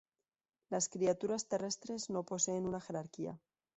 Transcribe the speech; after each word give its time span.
Las 0.71 0.89
criaturas 0.89 1.47
terrestres 1.47 2.09
no 2.09 2.23
poseen 2.23 2.65
una 2.65 2.81
jerarquía. 2.81 3.39